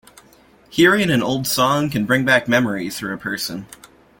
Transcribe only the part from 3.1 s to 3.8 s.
a person.